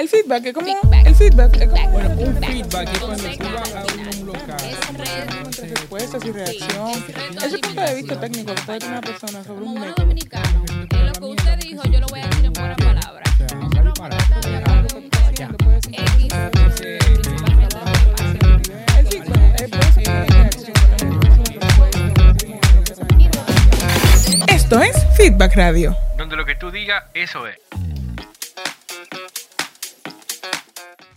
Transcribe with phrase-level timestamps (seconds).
[0.00, 0.66] El feedback es como.
[1.04, 1.90] El feedback es como.
[1.90, 3.84] Bueno, un feedback es cuando tú vas a
[4.20, 4.56] un local.
[5.44, 7.04] Entre respuestas y reacción.
[7.44, 9.94] Ese punto de vista técnico que puede tener una persona sobre Como un método.
[10.06, 13.22] dominicano, eh, lo que usted dijo, yo lo voy a decir en.
[13.66, 14.40] O sea, no para ser-
[19.00, 19.22] X,
[19.76, 20.70] El feedback reacción.
[24.48, 25.96] Esto es Feedback Radio.
[26.16, 27.56] Donde lo que tú digas, eso es.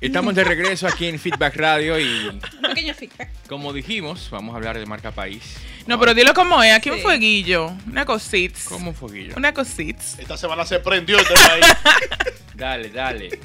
[0.04, 3.30] Estamos de regreso aquí en Feedback Radio y Un pequeño feedback.
[3.48, 5.56] como dijimos, vamos a hablar de marca país.
[5.88, 6.74] No, pero dilo como es.
[6.74, 7.02] Aquí un Sí.
[7.04, 7.74] fueguillo.
[7.88, 8.60] Una cosita.
[8.70, 9.34] ¿Cómo foguillo?
[9.36, 10.02] Una cosita.
[10.18, 11.66] Esta semana se prendió este país.
[12.56, 13.40] Dale, dale.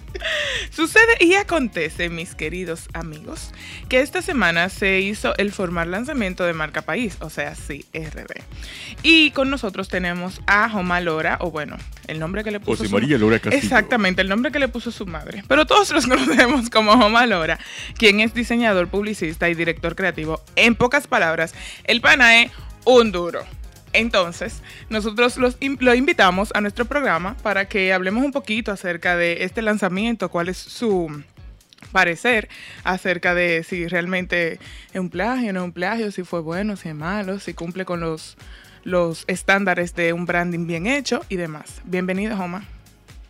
[0.71, 3.53] Sucede y acontece, mis queridos amigos,
[3.89, 8.43] que esta semana se hizo el formal lanzamiento de Marca País, o sea, sí, RD.
[9.03, 12.89] Y con nosotros tenemos a Joma Lora, o bueno, el nombre que le puso José
[12.91, 13.63] su María Lora Castillo.
[13.63, 15.43] Exactamente, el nombre que le puso su madre.
[15.49, 17.59] Pero todos los conocemos como Joma Lora,
[17.97, 20.43] quien es diseñador, publicista y director creativo.
[20.55, 22.51] En pocas palabras, el pana es
[22.85, 23.43] un duro.
[23.93, 29.45] Entonces, nosotros los lo invitamos a nuestro programa para que hablemos un poquito acerca de
[29.45, 31.23] este lanzamiento, cuál es su
[31.93, 32.49] parecer
[32.85, 34.59] acerca de si realmente
[34.93, 37.87] es un plagio, no es un plagio, si fue bueno, si es malo, si cumple
[37.87, 38.37] con los,
[38.85, 41.81] los estándares de un branding bien hecho y demás.
[41.85, 42.65] Bienvenido, Joma.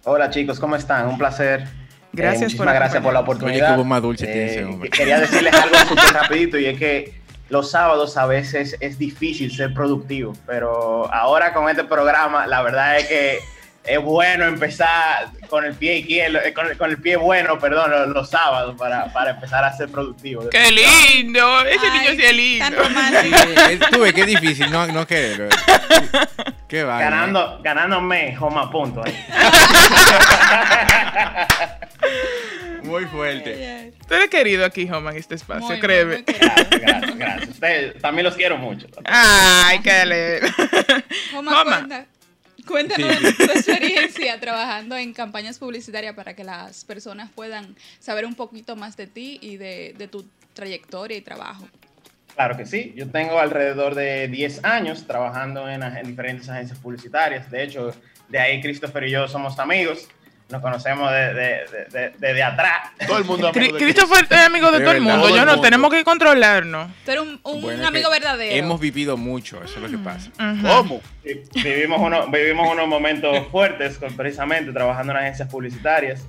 [0.05, 1.07] Hola chicos, ¿cómo están?
[1.07, 1.69] Un placer.
[2.13, 3.59] Gracias Eh, por muchísimas gracias por la oportunidad.
[3.67, 4.91] Oye, qué voz más dulce tiene ese Eh, hombre.
[4.91, 9.73] Quería decirles algo súper rapidito y es que los sábados a veces es difícil ser
[9.75, 13.39] productivo, pero ahora con este programa la verdad es que
[13.85, 17.91] es bueno empezar con el pie izquierdo, eh, con el, con el pie bueno, perdón,
[17.91, 20.47] los, los sábados para, para empezar a ser productivo.
[20.51, 21.65] ¡Qué lindo!
[21.65, 22.65] Ese Ay, niño sí es lindo.
[22.67, 23.37] Tan romántico.
[23.71, 25.49] Eh, Tú ves que es difícil no, no querer.
[26.69, 27.01] Qué va.
[27.01, 29.03] Ganando, ganándome, Joma, punto.
[29.03, 29.17] ahí.
[32.89, 33.93] Muy fuerte.
[34.07, 36.15] Tú eres querido aquí, Joma, en este espacio, Muy, créeme.
[36.17, 36.47] muy querido.
[36.55, 37.51] Gracias, gracias, gracias.
[37.51, 38.87] Ustedes también los quiero mucho.
[39.05, 40.41] Ay, qué le.
[41.33, 41.77] Joma, Joma.
[41.79, 42.07] cuenta-
[42.67, 43.35] Cuéntanos Sí.
[43.37, 48.95] tu experiencia trabajando en campañas publicitarias para que las personas puedan saber un poquito más
[48.97, 51.67] de ti y de, de tu trayectoria y trabajo.
[52.35, 57.51] Claro que sí, yo tengo alrededor de 10 años trabajando en, en diferentes agencias publicitarias.
[57.51, 57.91] De hecho,
[58.29, 60.07] de ahí Christopher y yo somos amigos.
[60.51, 62.91] Nos conocemos de- de- de- de- desde atrás.
[63.07, 65.29] Todo el mundo amigo de Christopher es amigo de De todo el mundo.
[65.29, 65.61] Yo no, mundo.
[65.61, 66.91] tenemos que controlarnos.
[67.05, 68.55] Tú eres un, un Bueno, amigo verdadero.
[68.57, 70.31] Hemos vivido mucho, eso es lo que pasa.
[70.41, 70.67] Ujú.
[70.67, 71.01] ¿Cómo?
[71.63, 76.25] Vivimos, uno- vivimos unos momentos fuertes con- precisamente trabajando en agencias publicitarias.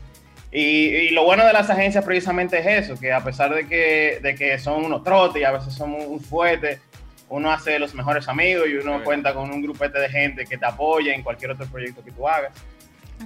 [0.51, 4.19] Y, y lo bueno de las agencias precisamente es eso, que a pesar de que,
[4.21, 6.81] de que son unos trotes y a veces son un, fuerte,
[7.29, 10.65] uno hace los mejores amigos y uno cuenta con un grupete de gente que te
[10.65, 12.51] apoya en cualquier otro proyecto que tú hagas.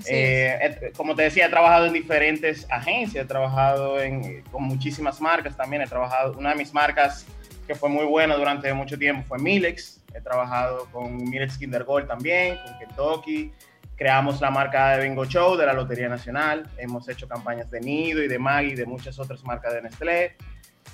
[0.08, 5.56] Eh, como te decía, he trabajado en diferentes agencias, he trabajado en, con muchísimas marcas
[5.56, 5.82] también.
[5.82, 7.26] He trabajado, una de mis marcas
[7.68, 10.02] que fue muy buena durante mucho tiempo fue Milex.
[10.14, 13.52] He trabajado con Milex Kinder Gold también, con Kentucky.
[13.96, 16.70] Creamos la marca de Bingo Show de la Lotería Nacional.
[16.78, 20.36] Hemos hecho campañas de Nido y de Maggi y de muchas otras marcas de Nestlé.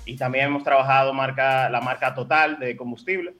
[0.04, 3.34] Y también hemos trabajado marca, la marca Total de combustible.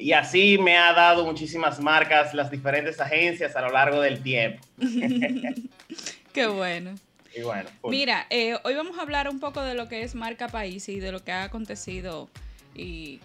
[0.00, 4.66] Y así me ha dado muchísimas marcas, las diferentes agencias a lo largo del tiempo.
[6.32, 6.94] Qué bueno.
[7.36, 10.14] Y bueno, pues, Mira, eh, hoy vamos a hablar un poco de lo que es
[10.14, 12.28] marca país y de lo que ha acontecido
[12.74, 13.20] y,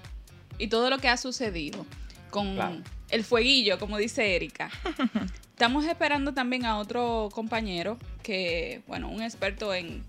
[0.59, 1.85] y todo lo que ha sucedido
[2.29, 2.77] con Claro.
[3.09, 4.69] el fueguillo, como dice Erika.
[5.55, 10.03] Estamos esperando también a otro compañero que, bueno, un experto en,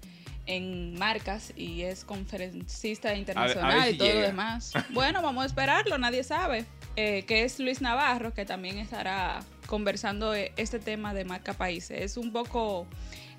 [0.47, 4.73] en marcas y es conferencista internacional si y todo lo demás.
[4.91, 6.65] Bueno, vamos a esperarlo, nadie sabe.
[6.97, 12.01] Eh, que es Luis Navarro, que también estará conversando eh, este tema de marca países.
[12.01, 12.87] Es un poco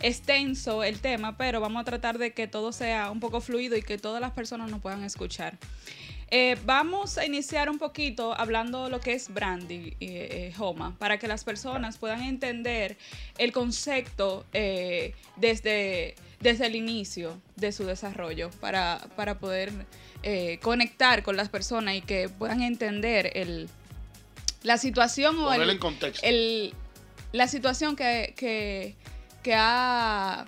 [0.02, 3.82] extenso el tema, pero vamos a tratar de que todo sea un poco fluido y
[3.82, 5.58] que todas las personas nos puedan escuchar.
[6.30, 11.18] Eh, vamos a iniciar un poquito hablando lo que es branding, eh, eh, Homa, para
[11.18, 12.98] que las personas puedan entender
[13.38, 19.72] el concepto eh, desde, desde el inicio de su desarrollo, para, para poder
[20.24, 23.70] eh, conectar con las personas y que puedan entender el,
[24.64, 26.26] la situación o el, en contexto.
[26.28, 26.74] el-
[27.34, 28.96] la situación que, que,
[29.44, 30.46] que ha,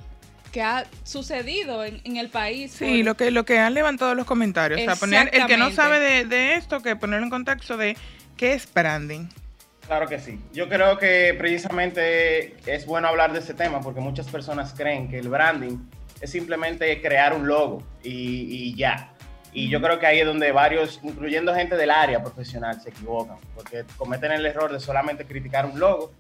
[0.51, 2.72] que ha sucedido en, en el país.
[2.72, 4.80] Sí, por- lo que, lo que han levantado los comentarios.
[4.81, 7.96] O sea, poner, el que no sabe de, de esto, que ponerlo en contexto de
[8.38, 9.28] qué es branding.
[9.88, 10.40] Claro que sí.
[10.54, 15.18] Yo creo que precisamente es bueno hablar de este tema porque muchas personas creen que
[15.19, 15.78] el branding
[16.22, 19.13] es simplemente crear un logo y, y ya.
[19.51, 23.38] Y yo creo que ahí es donde varios, incluyendo gente del área profesional, se equivocan
[23.56, 26.12] porque cometen el error de solamente criticar un logo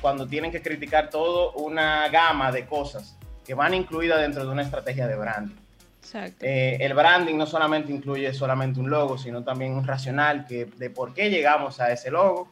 [0.00, 4.62] cuando tienen que criticar toda una gama de cosas que van incluidas dentro de una
[4.62, 5.56] estrategia de branding.
[6.00, 6.44] Exacto.
[6.44, 10.90] Eh, el branding no solamente incluye solamente un logo, sino también un racional que, de
[10.90, 12.48] por qué llegamos a ese logo.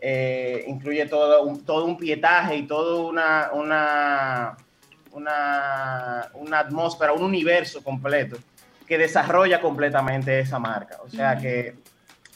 [0.00, 4.56] Eh, incluye todo un, todo un pietaje y todo una, una,
[5.12, 8.36] una, una atmósfera, un universo completo
[8.86, 10.98] que desarrolla completamente esa marca.
[11.04, 11.76] O sea que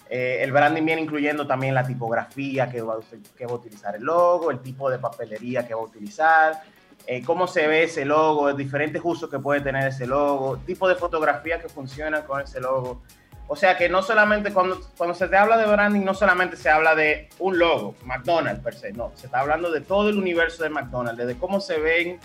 [0.08, 2.98] eh, el branding viene incluyendo también la tipografía que va,
[3.36, 6.62] que va a utilizar el logo, el tipo de papelería que va a utilizar,
[7.12, 10.94] eh, cómo se ve ese logo, diferentes usos que puede tener ese logo, tipo de
[10.94, 13.02] fotografía que funcionan con ese logo.
[13.48, 16.70] O sea que no solamente cuando, cuando se te habla de branding, no solamente se
[16.70, 20.62] habla de un logo, McDonald's per se, no, se está hablando de todo el universo
[20.62, 22.20] de McDonald's, desde cómo se ven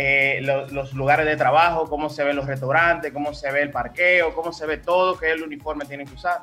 [0.00, 3.72] eh, lo- los lugares de trabajo, cómo se ven los restaurantes, cómo se ve el
[3.72, 6.42] parqueo, cómo se ve todo que el uniforme tiene que usar.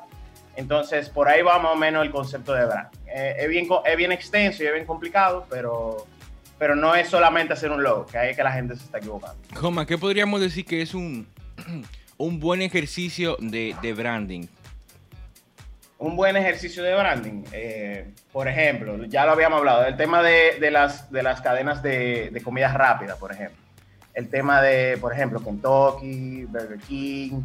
[0.56, 2.98] Entonces, por ahí va más o menos el concepto de branding.
[3.06, 6.04] Eh, es, bien, es bien extenso y es bien complicado, pero,
[6.58, 8.98] pero no es solamente hacer un logo, que ahí es que la gente se está
[8.98, 9.36] equivocando.
[9.54, 11.26] Joma, ¿qué podríamos decir que es un,
[12.16, 14.46] un buen ejercicio de, de branding?
[15.98, 17.44] un buen ejercicio de branding.
[17.52, 21.82] eh, por ejemplo, ya lo habíamos hablado, el tema de, de las, de las cadenas
[21.82, 23.56] de, de comida rápida, por ejemplo.
[24.12, 27.42] El tema de, por ejemplo, Kentucky, Burger King.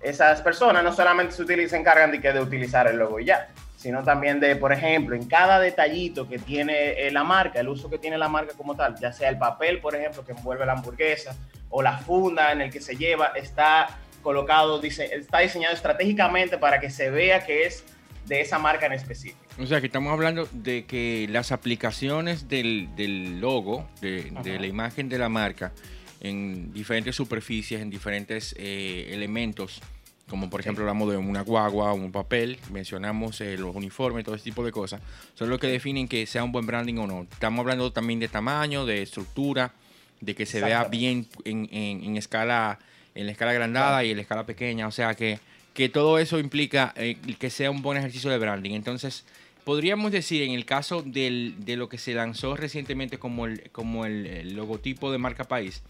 [0.00, 3.26] Esas personas no solamente se, utilizan, se encargan de, que de utilizar el logo y
[3.26, 3.48] ya,
[3.82, 7.90] sino también de, por ejemplo, en cada detallito que tiene eh, la marca, el uso
[7.90, 10.74] que tiene la marca como tal, ya sea el papel, por ejemplo, que envuelve la
[10.74, 11.34] hamburguesa,
[11.68, 16.78] o la funda en el que se lleva, está colocado, dice, está diseñado estratégicamente para
[16.78, 17.84] que se vea que es
[18.26, 19.40] de esa marca en específico.
[19.58, 24.66] O sea, que estamos hablando de que las aplicaciones del, del logo, de, de la
[24.68, 25.72] imagen de la marca,
[26.20, 29.80] en diferentes superficies, en diferentes eh, elementos,
[30.28, 34.44] como por ejemplo hablamos de una guagua, un papel, mencionamos eh, los uniformes, todo ese
[34.44, 35.00] tipo de cosas,
[35.34, 37.26] son los que definen que sea un buen branding o no.
[37.30, 39.72] Estamos hablando también de tamaño, de estructura,
[40.20, 42.78] de que se vea bien en, en- en escala,
[43.14, 45.38] en la escala agrandada y en la escala pequeña, o sea que,
[45.74, 48.70] que todo eso implica eh, que sea un buen ejercicio de branding.
[48.72, 49.24] Entonces,
[49.64, 54.06] podríamos decir en el caso del- de lo que se lanzó recientemente como el, como
[54.06, 55.82] el, el logotipo de marca país,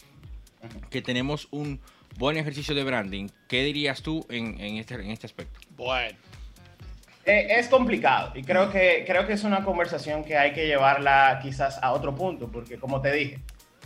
[0.90, 1.81] que tenemos un
[2.18, 3.28] buen ejercicio de branding.
[3.48, 5.60] ¿Qué dirías tú en, en este, en este aspecto?
[5.70, 6.16] Bueno.
[7.24, 11.38] Eh, es complicado y creo que, creo que es una conversación que hay que llevarla
[11.40, 13.38] quizás a otro punto, porque como te dije,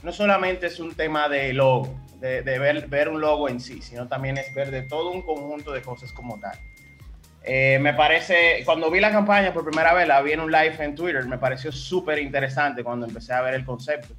[0.02, 3.82] no solamente es un tema de logo, de, de ver, ver un logo en sí,
[3.82, 6.58] sino también es ver de todo un conjunto de cosas como tal.
[7.42, 10.74] Eh, me parece, cuando vi la campaña por primera vez, la vi en un live
[10.80, 14.14] en Twitter, me pareció súper interesante cuando empecé a ver el concepto,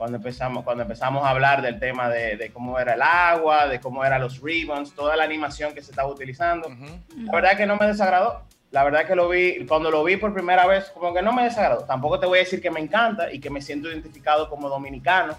[0.00, 3.80] cuando empezamos, cuando empezamos a hablar del tema de, de cómo era el agua, de
[3.80, 6.70] cómo eran los ribbons, toda la animación que se estaba utilizando.
[7.18, 8.40] La verdad que no me desagradó.
[8.70, 11.44] La verdad que lo vi, cuando lo vi por primera vez, como que no me
[11.44, 11.84] desagradó.
[11.84, 15.36] Tampoco te voy a decir que me encanta y que me siento identificado como dominicano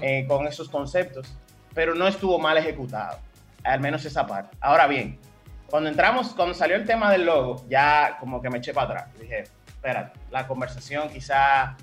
[0.00, 1.34] eh, con esos conceptos,
[1.74, 3.18] pero no estuvo mal ejecutado,
[3.64, 4.56] al menos esa parte.
[4.60, 5.18] Ahora bien,
[5.66, 9.18] cuando entramos, cuando salió el tema del logo, ya como que me eché para atrás.
[9.18, 11.76] Dije, espérate, la conversación quizá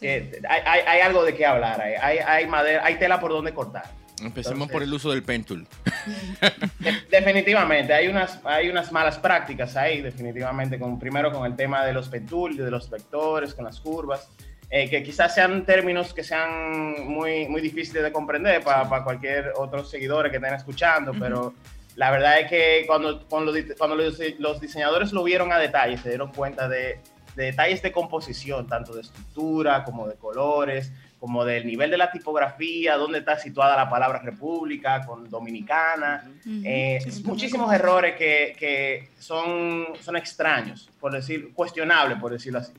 [0.00, 3.30] que hay, hay- hay algo de qué hablar, hay, hay, hay madera, hay tela por
[3.32, 3.84] donde cortar.
[4.22, 5.66] Empecemos Entonces- por el uso del pen tool.
[6.78, 11.84] De- definitivamente, hay unas, hay unas malas prácticas ahí, definitivamente, con, primero con el tema
[11.84, 14.28] de los pentul, de los vectores, con las curvas,
[14.70, 19.52] eh, que quizás sean términos que sean muy, muy difíciles de comprender para, para cualquier
[19.56, 21.54] otro seguidor que estén escuchando, pero
[21.96, 26.08] la verdad es que cuando, cuando, cuando los, los diseñadores lo vieron a detalle, se
[26.08, 27.00] dieron cuenta de,
[27.36, 30.90] de detalles de composición, tanto de estructura como de colores,
[31.20, 36.30] como del nivel de la tipografía, dónde está situada la palabra república con dominicana,
[36.64, 42.72] eh, muchísimos errores que, que son, son extraños, por decir, cuestionables, por decirlo así.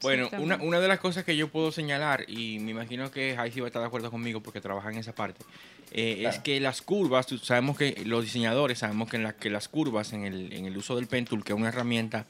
[0.00, 3.58] Bueno, una, una de las cosas que yo puedo señalar, y me imagino que Jaisi
[3.60, 5.44] va a estar de acuerdo conmigo porque trabaja en esa parte,
[5.90, 9.66] eh, es que las curvas, sabemos que los diseñadores sabemos que, en la- que las
[9.68, 12.26] curvas en el, en el uso del pen tool, que es una herramienta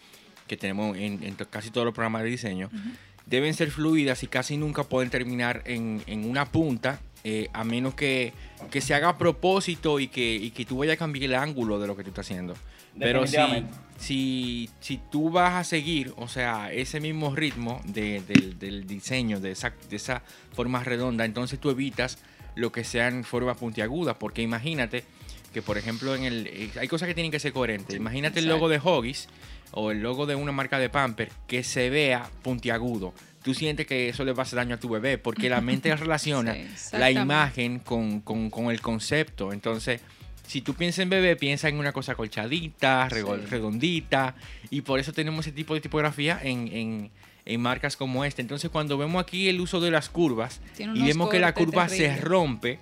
[0.49, 2.69] que tenemos en, en casi todos los programas de diseño,
[3.26, 7.95] deben ser fluidas y casi nunca pueden terminar en, en una punta, eh, a menos
[7.95, 8.33] que,
[8.71, 11.78] que se haga a propósito y que, y que tú vayas a cambiar el ángulo
[11.78, 12.55] de lo que tú estás haciendo.
[12.99, 13.37] Pero si,
[13.99, 19.40] si, si tú vas a seguir, o sea, ese mismo ritmo de- del, del diseño,
[19.40, 22.19] de esa, de esa forma redonda, entonces tú evitas
[22.57, 25.05] lo que sean formas puntiagudas, porque imagínate
[25.52, 27.95] que, por ejemplo, en el, eh, hay cosas que tienen que ser coherentes.
[27.97, 29.28] Imagínate el logo de Hoggies
[29.72, 33.12] o el logo de una marca de Pamper que se vea puntiagudo.
[33.42, 35.94] Tú sientes que eso le va a hacer daño a tu bebé, porque la mente
[35.96, 39.52] relaciona Sí, la imagen con, con- con el concepto.
[39.52, 40.00] Entonces,
[40.46, 43.08] si tú piensas en bebé, piensa en una cosa colchadita,
[43.50, 44.34] redondita,
[44.70, 47.10] y por eso tenemos ese tipo de tipografía en, en-
[47.44, 48.42] en marcas como esta.
[48.42, 50.60] Entonces cuando vemos aquí el uso de las curvas
[50.94, 52.78] y vemos que la curva se rompe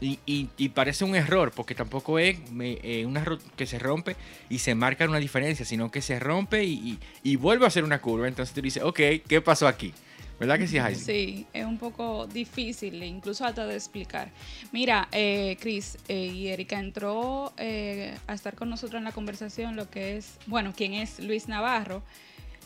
[0.00, 4.16] y, parece un error, porque tampoco es me- eh, un error que se rompe
[4.48, 6.98] y se marca una diferencia, sino que se rompe y,
[7.36, 8.28] vuelve a hacer una curva.
[8.28, 9.92] Entonces tú dices, ok, ¿qué pasó aquí?
[10.38, 10.98] ¿Verdad que sí, Jaime?
[10.98, 14.30] Sí, es un poco difícil, incluso hasta de explicar.
[14.72, 19.76] Mira, eh, Chris eh, y Erika entró eh, a estar con nosotros en la conversación
[19.76, 22.02] lo que es, bueno, quien es Luis Navarro.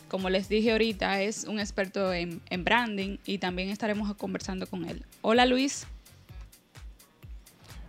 [0.07, 4.85] Como les dije ahorita, es un experto en, en branding y también estaremos conversando con
[4.85, 5.05] él.
[5.21, 5.85] Hola Luis,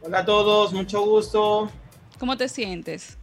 [0.03, 1.71] Hola a todos, mucho gusto.
[2.19, 3.19] ¿cómo te sientes?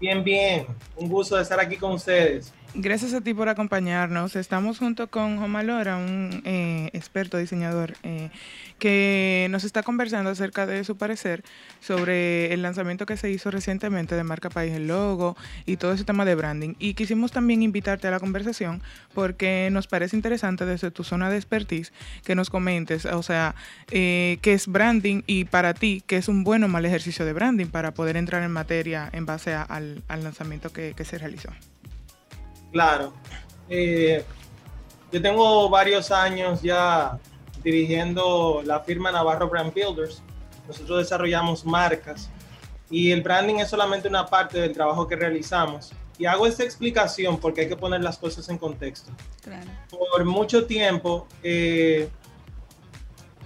[0.00, 0.66] Bien, bien.
[0.96, 2.52] Un gusto de estar aquí con ustedes.
[2.74, 4.34] Gracias a ti por acompañarnos.
[4.34, 8.30] Estamos junto con Joma Lora, un eh, experto diseñador, eh,
[8.78, 11.44] que nos está conversando acerca de su parecer
[11.80, 15.36] sobre el lanzamiento que se hizo recientemente de Marca País, el logo
[15.66, 16.72] y todo ese tema de branding.
[16.78, 18.80] Y quisimos también invitarte a la conversación
[19.12, 21.92] porque nos parece interesante desde tu zona de expertise
[22.24, 23.54] que nos comentes, o sea,
[23.90, 27.34] eh, qué es branding y para ti, qué es un buen o mal ejercicio de
[27.34, 31.50] branding para poder entrar en materia en base al, lanzamiento que se realizó.
[32.72, 33.12] Claro.
[33.68, 34.24] Eh,
[35.12, 37.18] yo tengo varios años ya
[37.62, 40.22] dirigiendo la firma Navarro Brand Builders.
[40.66, 42.30] Nosotros desarrollamos marcas
[42.92, 45.92] y el branding es solamente una parte del trabajo que realizamos.
[46.18, 49.10] Y hago esta explicación porque hay que poner las cosas en contexto.
[49.42, 49.66] Claro.
[49.90, 52.08] por mucho tiempo eh,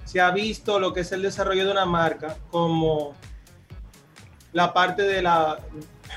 [0.05, 3.15] se ha visto lo que es el desarrollo de una marca como
[4.53, 5.59] la parte de la,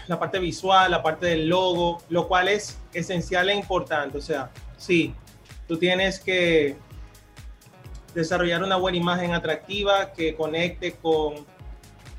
[0.07, 4.17] la parte visual, la parte del logo, lo cual es esencial e importante.
[4.17, 5.13] O sea, sí,
[5.67, 6.77] tú tienes que
[8.13, 11.45] desarrollar una buena imagen atractiva que conecte con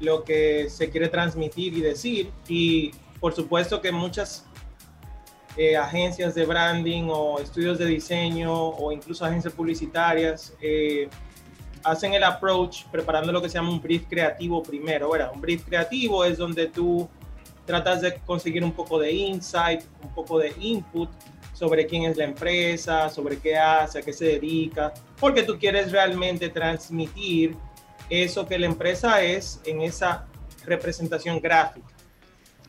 [0.00, 2.30] lo que se quiere transmitir y decir.
[2.48, 4.46] Y por supuesto que muchas
[5.56, 11.08] eh, agencias de branding o estudios de diseño o incluso agencias publicitarias eh,
[11.82, 15.10] hacen el approach preparando lo que se llama un brief creativo primero.
[15.10, 15.32] ¿verdad?
[15.34, 17.08] Un brief creativo es donde tú
[17.70, 21.08] tratas de conseguir un poco de insight, un poco de input
[21.54, 25.92] sobre quién es la empresa, sobre qué hace, a qué se dedica, porque tú quieres
[25.92, 27.54] realmente transmitir
[28.08, 30.26] eso que la empresa es en esa
[30.64, 31.86] representación gráfica.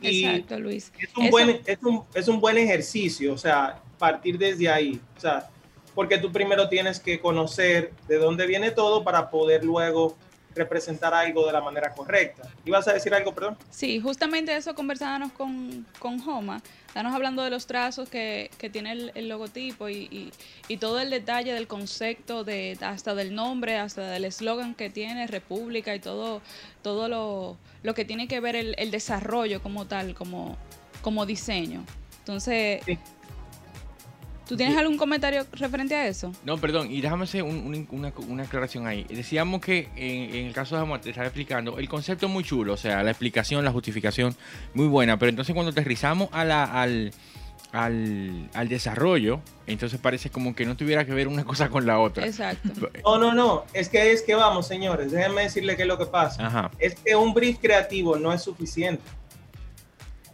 [0.00, 0.92] Y- Exacto, Luis.
[0.98, 5.00] es un, Eso- buen, es, un, es un buen ejercicio, o sea, partir desde ahí,
[5.16, 5.48] o sea,
[5.94, 10.16] porque tú primero tienes que conocer de dónde viene todo para poder luego
[10.54, 12.48] representar algo de la manera correcta.
[12.64, 13.56] ¿Ibas a decir algo, perdón?
[13.70, 16.62] Sí, justamente eso conversábamos con, con Homa.
[16.88, 20.32] Estábamos hablando de los trazos que, que tiene el, el logotipo y, y-
[20.68, 25.26] y todo el detalle del concepto, de, hasta del nombre, hasta del eslogan que tiene
[25.26, 26.42] República y todo,
[26.82, 30.56] todo lo, lo que tiene que ver el, el desarrollo como tal, como,
[31.00, 31.84] como diseño.
[32.20, 32.98] Entonces, Sí.
[34.52, 36.30] ¿Tú tienes algún comentario referente a eso?
[36.44, 39.04] No, perdón, y déjame hacer un- un- una, una aclaración ahí.
[39.08, 42.44] Decíamos que en, en el caso de Amor, te estaba explicando, el concepto es muy
[42.44, 44.36] chulo, o sea, la explicación, la justificación,
[44.74, 47.12] muy buena, pero entonces cuando aterrizamos a la, al,
[47.72, 51.98] al, al desarrollo, entonces parece como que no tuviera que ver una cosa con la
[51.98, 52.26] otra.
[52.26, 52.90] Exacto.
[53.04, 56.04] No, no, no, es que es que vamos, señores, déjenme decirle qué es lo que
[56.06, 56.46] pasa.
[56.46, 56.70] Ajá.
[56.78, 59.02] Es que un brief creativo no es suficiente.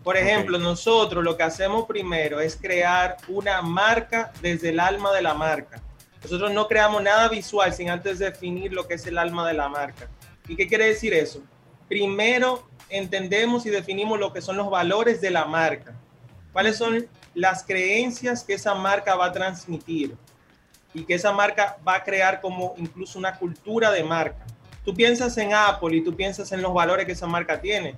[0.02, 0.62] Por ejemplo, Ok.
[0.62, 5.82] nosotros lo que hacemos primero es crear una marca desde el alma de la marca.
[6.22, 9.68] Nosotros no creamos nada visual sin antes definir lo que es el alma de la
[9.68, 10.08] marca.
[10.48, 11.42] ¿Y qué quiere decir eso?
[11.88, 15.94] Primero entendemos y definimos lo que son los valores de la marca.
[16.52, 20.16] ¿Cuáles son las creencias que esa marca va a transmitir?
[20.94, 24.44] Y que esa marca va a crear como incluso una cultura de marca.
[24.84, 27.94] Tú piensas en Apple y tú piensas en los valores que esa marca tiene.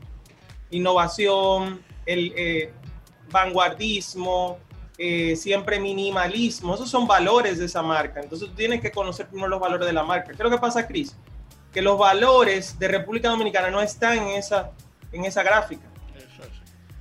[0.71, 2.73] Innovación, el eh,
[3.31, 4.59] vanguardismo,
[4.99, 6.75] eh, siempre minimalismo.
[6.75, 8.21] Esos son valores de esa marca.
[8.21, 10.27] Entonces tú tienes que conocer primero los valores de la marca.
[10.27, 11.17] ¿Qué es lo que pasa, Cris?
[11.73, 14.73] Que los valores de República Dominicana no están en esa,
[15.13, 15.87] en esa gráfica.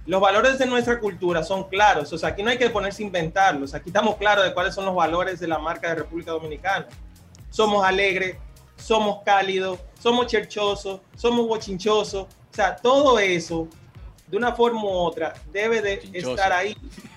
[0.05, 2.11] Los valores de nuestra cultura son claros.
[2.13, 3.73] O sea, aquí no hay que ponerse a inventarlos.
[3.73, 6.87] Aquí estamos claros de cuáles son los valores de la marca de República Dominicana.
[7.49, 8.37] Somos alegres,
[8.75, 12.23] somos cálidos, somos cherchosos, somos bochinchosos.
[12.23, 13.67] O sea, todo eso,
[14.29, 16.29] de una forma u otra, debe de Bochinchoso.
[16.35, 16.75] estar ahí.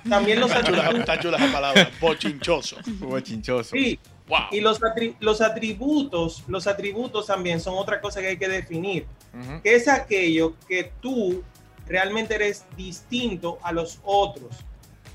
[0.09, 1.01] También los Está chula, atributos.
[1.09, 2.77] está chula esa palabra, bochinchoso.
[3.23, 3.71] chinchoso.
[3.77, 4.39] Sí, Wow.
[4.53, 9.07] y los, atri- los atributos, los atributos también son otra cosa que hay que definir.
[9.35, 9.63] Ujú.
[9.63, 11.43] que es aquello que tú
[11.87, 14.57] realmente eres distinto a los otros.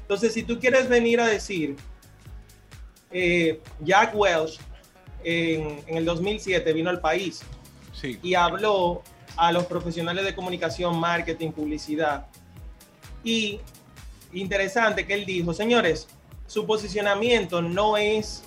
[0.02, 1.76] Entonces, si tú quieres venir a decir,
[3.12, 4.60] eh, Jack Welch
[5.24, 7.42] en, en el 2007 vino al país
[7.94, 8.20] Sí.
[8.22, 9.02] y habló
[9.38, 12.26] a los profesionales de comunicación, marketing, publicidad.
[13.24, 13.62] Y
[14.34, 16.08] interesante que él dijo, señores,
[16.48, 18.44] su posicionamiento no es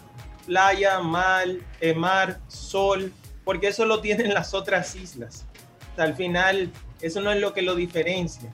[0.47, 1.47] playa, mar,
[1.81, 3.13] eh, mar, sol,
[3.45, 5.47] porque eso lo tienen las otras islas.
[5.93, 6.71] O sea, al final,
[7.01, 8.53] eso no es lo que lo diferencia.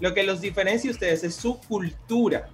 [0.00, 2.48] Lo que los diferencia a ustedes es su cultura.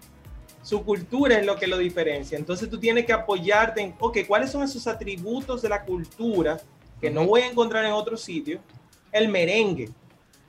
[0.63, 2.39] Su cultura es lo que lo diferencia.
[2.39, 6.59] Entonces tú tienes que apoyarte en, ok, ¿cuáles son esos atributos de la cultura
[7.01, 8.61] que no voy a encontrar en otro sitio?
[9.15, 9.89] El merengue,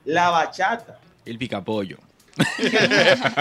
[0.04, 0.98] la bachata.
[1.24, 1.98] El picapollo.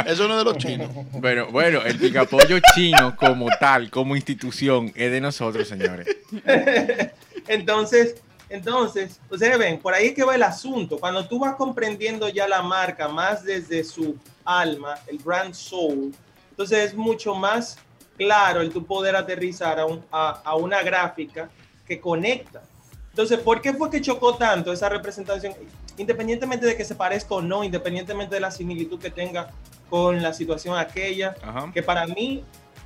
[0.06, 0.90] Eso no es de los chinos.
[1.14, 6.08] Bueno, bueno, el picapollo chino como tal, como institución, es de nosotros, señores.
[7.48, 8.16] Entonces,
[8.50, 11.00] entonces, ustedes ven, por ahí es que va el asunto.
[11.00, 14.16] Cuando tú vas comprendiendo ya la marca más desde su
[14.46, 16.14] alma, el brand soul,
[16.52, 17.78] entonces es mucho más
[18.18, 21.50] claro el tu poder aterrizar a, un- a- a una gráfica
[21.88, 22.62] que conecta.
[23.16, 25.54] Entonces, ¿por qué fue que chocó tanto esa representación?
[25.98, 29.52] Independientemente de que se parezca o no, independientemente de la similitud que tenga
[29.90, 31.72] con la situación aquella, Ajá.
[31.74, 32.44] que para mí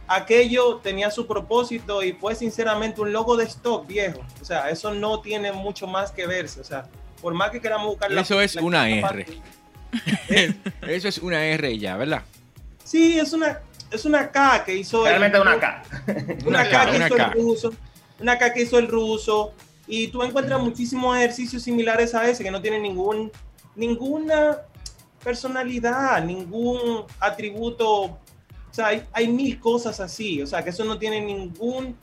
[0.07, 4.19] aquello tenía su propósito y fue sinceramente un logo de stock viejo.
[4.39, 6.61] O sea, eso no tiene mucho más que verse.
[6.61, 6.85] O sea,
[7.23, 9.01] por más que queramos buscar la- Eso es la- una R.
[9.01, 9.41] parte-
[10.87, 12.21] Eso es una R ya, ¿verdad?
[12.83, 14.99] Sí, es una, es una K que hizo.
[15.07, 15.83] el- Realmente una K.
[16.45, 17.25] Una Una K K, que una hizo K.
[17.25, 17.73] el ruso.
[18.19, 19.53] Una K que hizo el ruso.
[19.91, 23.31] Y tú encuentras muchísimos ejercicios similares a ese que no tienen ningún,
[23.75, 24.59] ninguna
[25.23, 28.03] personalidad, ningún atributo.
[28.03, 28.19] O
[28.71, 30.43] sea, hay, hay mil cosas así.
[30.43, 31.97] O sea, que eso no tiene ningún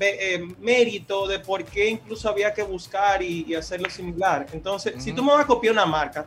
[0.00, 4.46] eh, mérito de por qué incluso había que buscar y, y hacerlo similar.
[4.52, 6.26] Entonces, si tú me vas a copiar una marca,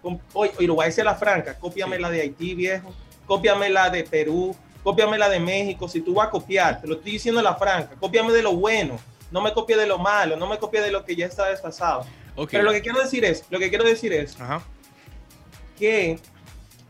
[0.00, 2.94] com- oye, y lo voy a decir a la franca, cópiame la de Haití, viejo,
[3.26, 6.94] cópiame la de Perú, cópiame la de México, si tú vas a copiar, te lo
[6.94, 8.98] estoy diciendo a la franca, cópiame de lo bueno,
[9.32, 12.06] no me copie de lo malo, no me copie de lo que ya está desfasado.
[12.36, 12.50] Ok.
[12.52, 14.62] Pero lo que quiero decir es, lo que quiero decir es Ajá.
[15.78, 16.18] que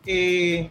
[0.06, 0.70] eh,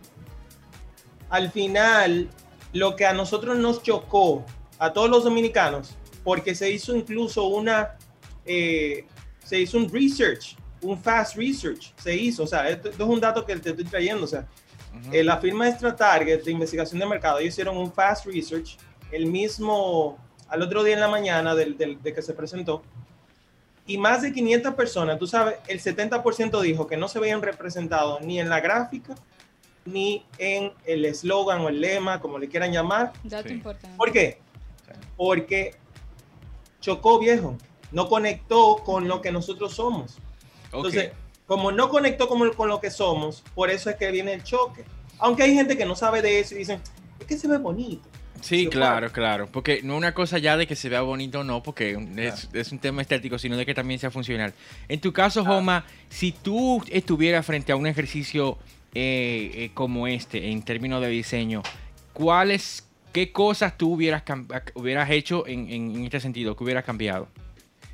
[1.29, 2.29] al final
[2.73, 4.45] lo que a nosotros nos chocó,
[4.77, 7.97] a todos los dominicanos, porque se hizo incluso una,
[8.45, 9.05] eh,
[9.43, 13.19] se hizo un research, un fast research, se hizo, o sea, esto, esto es un
[13.19, 14.47] dato que te estoy trayendo, o sea,
[15.12, 18.77] eh, la firma Extra Target de investigación de mercado, ellos hicieron un fast research
[19.12, 20.17] el mismo,
[20.51, 22.83] al otro día en la mañana del, del- de que se presentó,
[23.87, 28.21] y más de 500 personas, tú sabes, el 70% dijo que no se veían representados
[28.21, 29.15] ni en la gráfica,
[29.85, 33.11] ni en el eslogan o el lema, como le quieran llamar.
[33.23, 33.55] Dato Sí.
[33.55, 33.97] importante.
[33.97, 34.39] ¿Por qué?
[35.17, 35.75] Porque
[36.79, 37.57] chocó viejo,
[37.91, 40.17] no conectó con lo que nosotros somos.
[40.65, 41.11] Entonces,
[41.47, 44.85] como no conectó con, con lo que somos, por eso es que viene el choque.
[45.19, 46.79] Aunque hay gente que no sabe de eso y dicen,
[47.19, 48.07] es que se ve bonito.
[48.41, 49.47] Sí, claro, claro.
[49.51, 52.71] Porque no una cosa ya de que se vea bonito o no, porque es, es
[52.71, 54.54] un tema estético, sino de que también sea funcional.
[54.89, 58.58] En tu caso, Joma, si tú estuvieras frente a un ejercicio
[58.93, 61.62] eh, eh, como este, en términos de diseño,
[62.13, 64.23] ¿cuáles, qué cosas tú hubieras,
[64.73, 67.27] hubieras hecho en, en- en este sentido, que hubieras cambiado?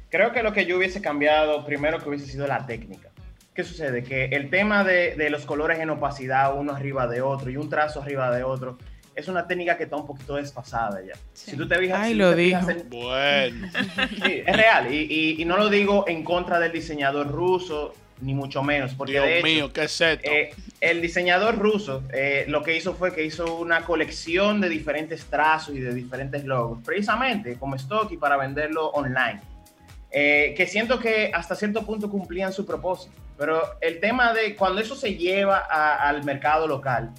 [0.09, 3.09] Creo que lo que yo hubiese cambiado, primero que hubiese sido la técnica.
[3.53, 4.03] ¿Qué sucede?
[4.03, 7.69] Que el tema de, de los colores en opacidad, uno arriba de otro y un
[7.69, 8.77] trazo arriba de otro,
[9.17, 11.13] es una técnica que está un poquito desfasada ya.
[11.33, 11.51] Sí.
[11.51, 12.79] Si tú te fijas, Ay, si lo te fijas dijo.
[12.79, 13.67] en- Bueno.
[14.25, 14.93] Sí, es real.
[14.93, 18.93] Y, y- y no lo digo en contra del diseñador ruso, ni mucho menos.
[18.95, 20.29] Porque Dios de hecho, mío, ¿qué es esto?
[20.31, 20.51] eh,
[20.81, 25.75] el diseñador ruso eh, lo que hizo fue que hizo una colección de diferentes trazos
[25.75, 29.41] y de diferentes logos, precisamente como stock y para venderlo online.
[30.11, 33.13] Eh, que siento que hasta cierto punto cumplían su propósito.
[33.37, 37.11] Pero el tema de cuando eso se lleva a- al mercado local,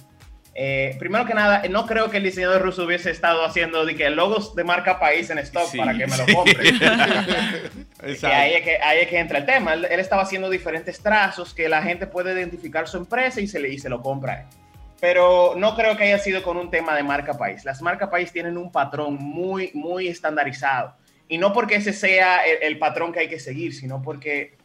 [0.61, 4.09] eh, primero que nada, no creo que el diseñador ruso hubiese estado haciendo de que
[4.09, 6.21] logos de marca país en stock Sí, para que me sí.
[6.27, 6.67] lo compre.
[8.03, 8.27] Exacto.
[8.27, 9.71] Que ahí, es que, ahí es que entra el tema.
[9.71, 13.57] Él, él estaba haciendo diferentes trazos que la gente puede identificar su empresa y se
[13.57, 14.49] le y se lo compra.
[14.99, 17.63] Pero no creo que haya sido con un tema de marca país.
[17.63, 20.93] Las marcas país tienen un patrón muy, muy estandarizado.
[21.29, 24.57] Y no porque ese sea el, el patrón que hay que seguir, sino porque,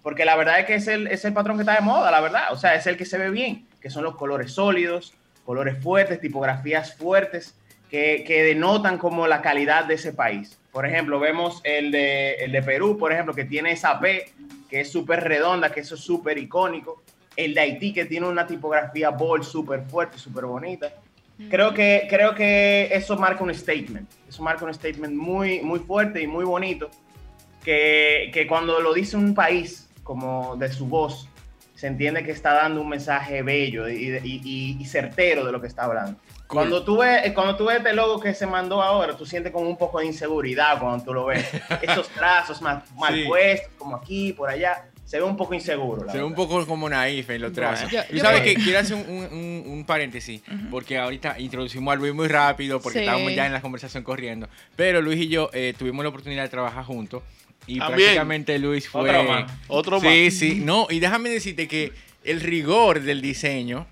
[0.00, 2.20] porque la verdad es que es el, es el patrón que está de moda, la
[2.20, 2.52] verdad.
[2.52, 6.20] O sea, es el que se ve bien, que son los colores sólidos, colores fuertes,
[6.20, 7.54] tipografías fuertes,
[7.90, 10.58] que, que denotan como la calidad de ese país.
[10.70, 14.30] Por ejemplo, vemos el de, el de Perú, por ejemplo, que tiene esa P,
[14.68, 17.02] que es súper redonda, que eso es súper icónico.
[17.34, 20.92] El de Haití, que tiene una tipografía bold súper fuerte, súper bonita.
[21.48, 24.08] Creo que, creo que eso marca un statement.
[24.28, 26.90] Eso marca un statement muy, muy fuerte y muy bonito.
[27.64, 31.28] Que, que cuando lo dice un país como de su voz,
[31.80, 35.62] se entiende que está dando un mensaje bello y, y- y- y certero de lo
[35.62, 36.18] que está hablando.
[36.46, 39.66] Cuando tú, ves, cuando tú ves este logo que se mandó ahora, tú sientes como
[39.66, 41.46] un poco de inseguridad cuando tú lo ves.
[41.82, 43.24] Esos trazos mal, mal Sí.
[43.24, 44.84] puestos, como aquí, por allá.
[45.06, 46.04] se ve un poco inseguro.
[46.04, 47.90] la Se ve un poco como naif en los trazos.
[47.90, 50.40] Yo- Tú yo sabes que quiero hacer un, un- un- un paréntesis,
[50.70, 53.04] porque ahorita introducimos a Luis muy rápido, porque Sí.
[53.06, 54.48] estábamos ya en la conversación corriendo.
[54.76, 57.22] Pero Luis y yo eh, tuvimos la oportunidad de trabajar juntos.
[57.66, 57.98] Y También.
[57.98, 59.02] prácticamente Luis fue.
[59.10, 59.52] Otro más.
[59.68, 60.34] Otro sí, más.
[60.34, 60.54] sí.
[60.64, 61.92] No, y déjame decirte que
[62.24, 63.86] el rigor del diseño,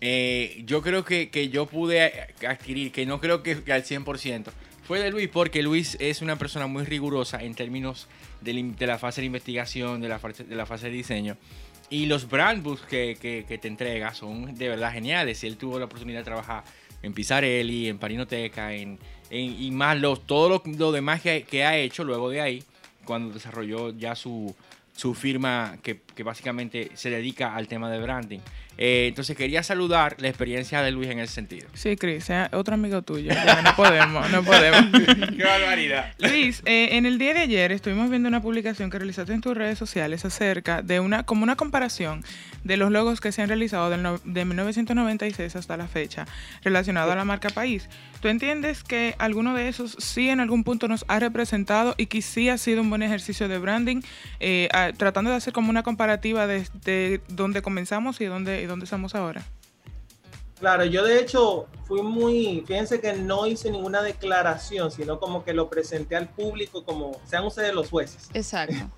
[0.00, 2.12] eh, yo creo que, que yo pude
[2.46, 4.46] adquirir, que no creo que, que al 100%,
[4.86, 8.08] fue de Luis, porque Luis es una persona muy rigurosa en términos
[8.40, 11.36] de, la- de la fase de investigación, de la fase de, la fase de diseño.
[11.88, 15.44] Y los brand books que, que- que te entrega son de verdad geniales.
[15.44, 16.64] Él tuvo la oportunidad de trabajar
[17.02, 18.98] en Pizarelli, en Parinoteca, en,
[19.30, 22.64] en- y más los, todo lo, lo demás que, que ha hecho luego de ahí,
[23.04, 24.54] cuando desarrolló ya su,
[24.96, 28.40] su firma que, que básicamente se dedica al tema de branding.
[28.78, 31.68] Eh, entonces quería saludar la experiencia de Luis en ese sentido.
[31.74, 33.30] Sí, Cris, sea otro amigo tuyo.
[33.34, 34.80] Ya, no podemos, no podemos.
[35.36, 36.12] ¡Qué barbaridad!
[36.18, 39.54] Luis, eh, en el día de ayer estuvimos viendo una publicación que realizaste en tus
[39.56, 42.24] redes sociales acerca de una, como una comparación
[42.64, 46.26] de los logos que se han realizado del no- de 1996 hasta la fecha
[46.64, 47.88] relacionado a la marca país.
[48.20, 52.22] ¿Tú entiendes que alguno de esos sí en algún punto nos ha representado y que
[52.22, 54.00] sí ha sido un buen ejercicio de branding,
[54.40, 58.86] eh, tratando de hacer como una comparativa de, de dónde comenzamos y dónde, y dónde
[58.86, 59.44] estamos ahora?
[60.58, 65.52] Claro, yo de hecho fui muy, fíjense que no hice ninguna declaración, sino como que
[65.52, 68.28] lo presenté al público como sean ustedes los jueces.
[68.34, 68.74] Exacto.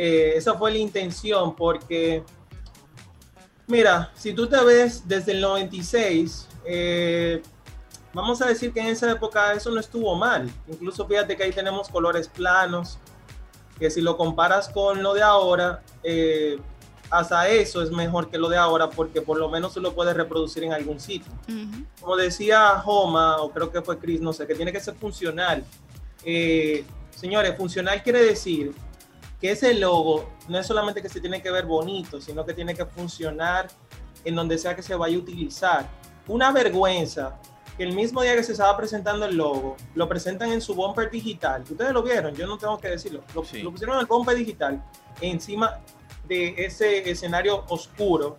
[0.00, 2.22] Eh, esa fue la intención porque,
[3.66, 7.42] mira, si tú te ves desde el 96, eh,
[8.14, 10.48] vamos a decir que en esa época eso no estuvo mal.
[10.68, 13.00] Incluso fíjate que ahí tenemos colores planos,
[13.78, 16.58] que si lo comparas con lo de ahora, eh,
[17.10, 20.14] hasta eso es mejor que lo de ahora porque por lo menos se lo puedes
[20.14, 21.32] reproducir en algún sitio
[22.00, 25.64] como decía Homa, o creo que fue Chris, no sé, que tiene que ser funcional.
[26.24, 28.74] Eh, señores, funcional quiere decir
[29.40, 32.74] que ese logo no es solamente que se tiene que ver bonito, sino que tiene
[32.74, 33.68] que funcionar
[34.24, 35.88] en donde sea que se vaya a utilizar.
[36.26, 37.38] Una vergüenza
[37.78, 41.10] que el mismo día que se estaba presentando el logo, lo presentan en su bumper
[41.10, 41.62] digital.
[41.62, 43.22] Ustedes lo vieron, yo no tengo que decirlo.
[43.34, 43.62] Lo, Sí.
[43.62, 44.82] lo pusieron en el bumper digital
[45.20, 45.78] encima
[46.26, 48.36] de ese escenario oscuro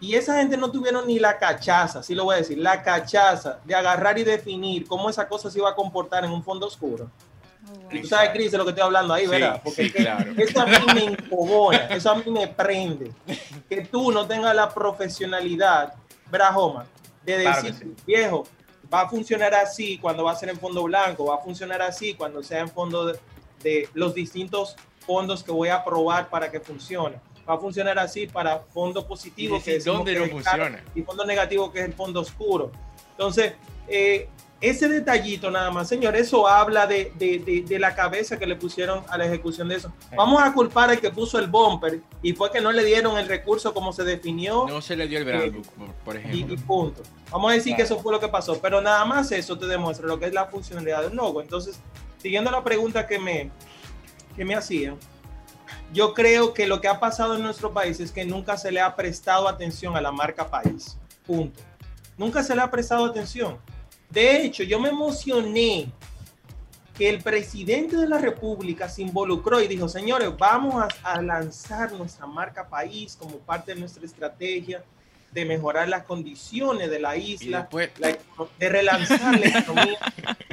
[0.00, 3.60] y esa gente no tuvieron ni la cachaza, sí lo voy a decir, la cachaza
[3.64, 7.08] de agarrar y definir cómo esa cosa se iba a comportar en un fondo oscuro.
[7.88, 9.60] Tú sabes, Cris, de lo que estoy hablando ahí, Sí, ¿verdad?
[9.62, 10.32] Porque sí, es que claro.
[10.36, 13.12] eso a mí me encogona, eso a mí me prende.
[13.68, 15.94] Que tú no tengas la profesionalidad,
[16.30, 16.86] ¿verdad, Joma?
[17.24, 17.94] De decir, sí.
[18.06, 18.44] viejo,
[18.92, 22.14] va a funcionar así cuando va a ser en fondo blanco, va a funcionar así
[22.14, 23.18] cuando sea en fondo de,
[23.62, 27.16] de los distintos fondos que voy a probar para que funcione.
[27.48, 30.84] Va a funcionar así para fondo positivo, decir que no es el claro, funciona.
[30.94, 32.70] y fondo negativo, que es el fondo oscuro.
[33.10, 33.54] Entonces,
[33.88, 34.28] eh,
[34.62, 38.56] ese detallito nada más, señor, eso habla de, de- de- de la cabeza que le
[38.56, 39.92] pusieron a la ejecución de eso.
[40.16, 43.26] Vamos a culpar al que puso el bumper y fue que no le dieron el
[43.28, 45.66] recurso como se definió No se le dio el brand book,
[46.04, 46.54] por, y, ejemplo.
[46.54, 47.02] y punto.
[47.30, 50.06] Vamos a decir que eso fue lo que pasó, pero nada más eso te demuestra
[50.06, 51.40] lo que es la funcionalidad del logo.
[51.42, 51.80] Entonces,
[52.18, 53.50] siguiendo la pregunta que me,
[54.36, 54.96] que me hacían,
[55.92, 58.80] yo creo que lo que ha pasado en nuestro país es que nunca se le
[58.80, 60.96] ha prestado atención a la marca país.
[61.26, 61.60] Punto.
[62.16, 63.58] Nunca se le ha prestado atención.
[64.12, 65.90] De hecho, yo me emocioné
[66.96, 71.92] que el presidente de la República se involucró y dijo, señores, vamos a, a lanzar
[71.92, 74.84] nuestra marca país como parte de nuestra estrategia
[75.30, 79.98] de mejorar las condiciones de la isla, después, la econo- de relanzar la economía.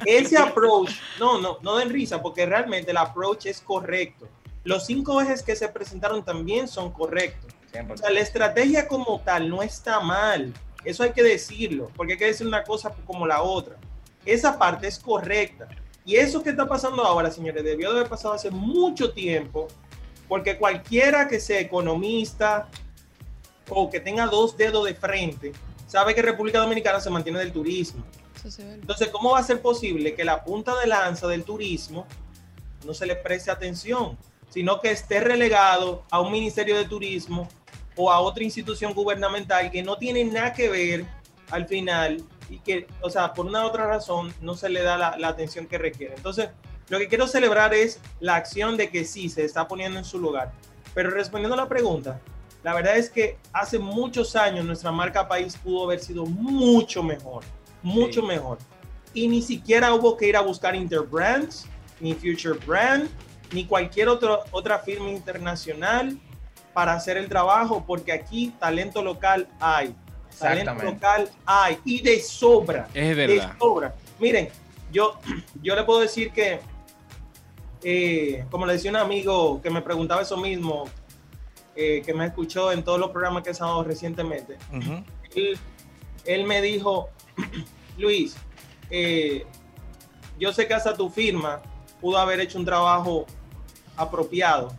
[0.06, 4.30] Ese approach, no, no, no den risa, porque realmente el approach es correcto.
[4.64, 7.52] Los cinco ejes que se presentaron también son correctos.
[7.94, 10.54] O sea, la estrategia como tal no está mal.
[10.84, 13.78] Eso hay que decirlo, porque hay que decir una cosa como la otra.
[14.26, 15.68] Esa parte es correcta.
[16.06, 19.68] Y eso que está pasando ahora, señores, debió de haber pasado hace mucho tiempo,
[20.28, 22.70] porque cualquiera que sea economista
[23.70, 25.52] o que tenga dos dedos de frente,
[25.88, 28.04] sabe que República Dominicana se mantiene del turismo.
[28.58, 32.08] Entonces, ¿cómo va a ser posible que la punta de lanza del turismo
[32.86, 34.18] no se le preste atención,
[34.50, 37.50] sino que esté relegado a un ministerio de turismo
[38.02, 41.06] o a otra institución gubernamental que no tiene nada que ver
[41.52, 44.98] al final y que, o sea, por una u otra razón no se le da
[44.98, 46.16] la, la atención que requiere?
[46.16, 46.50] Entonces,
[46.88, 50.18] lo que quiero celebrar es la acción de que sí se está poniendo en su
[50.18, 50.54] lugar.
[50.94, 52.22] Pero respondiendo a la pregunta,
[52.64, 57.44] la verdad es que hace muchos años nuestra marca país pudo haber sido mucho mejor,
[57.84, 58.28] mucho Sí.
[58.28, 58.60] mejor.
[59.14, 61.66] Y ni siquiera hubo que ir a buscar Interbrands,
[62.00, 63.10] ni Future Brand,
[63.52, 66.18] ni cualquier otro, otra firma internacional
[66.74, 69.96] para hacer el trabajo, porque aquí talento local hay.
[70.38, 72.88] Talento local hay y de sobra.
[72.94, 73.56] es de verdad.
[73.60, 73.96] sobra.
[74.20, 74.50] Miren,
[74.92, 75.20] yo,
[75.62, 76.60] yo le puedo decir que,
[77.84, 80.86] eh, como le decía un amigo que me preguntaba eso mismo,
[81.76, 84.58] eh, que me escuchó en todos los programas que he estado recientemente,
[86.26, 87.10] él me dijo,
[87.98, 88.36] Luis,
[88.90, 89.46] eh,
[90.40, 91.62] yo sé que hasta tu firma
[92.02, 93.26] pudo haber hecho un trabajo
[93.96, 94.74] apropiado,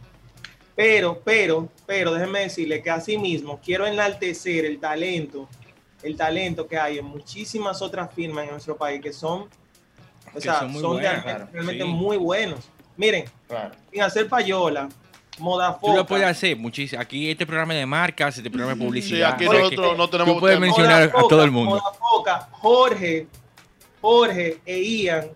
[0.82, 5.46] pero, pero, pero, déjeme decirle que así mismo quiero enaltecer el talento,
[6.02, 9.48] el talento que hay en muchísimas otras firmas en nuestro país que son, o
[10.32, 11.48] Que sea, son son, muy buenas, realmente, claro.
[11.52, 11.90] realmente Sí.
[11.90, 12.60] muy buenos.
[12.96, 13.74] Miren, Claro.
[13.92, 14.88] sin hacer payola,
[15.38, 17.02] moda Tú lo puedes hacer muchísimo.
[17.02, 19.34] Aquí este programa de marcas, este programa de publicidad.
[19.34, 20.66] aquí o sea, nosotros que no tenemos Tú puedes tema.
[20.66, 21.72] mencionar a todo el mundo.
[21.72, 23.26] Moda Foca, Jorge,
[24.00, 25.28] Jorge e Ian,